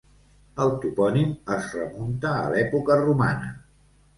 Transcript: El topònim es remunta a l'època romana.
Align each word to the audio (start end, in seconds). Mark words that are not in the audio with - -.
El 0.63 0.71
topònim 0.85 1.35
es 1.57 1.69
remunta 1.75 2.33
a 2.39 2.51
l'època 2.55 2.99
romana. 3.07 3.53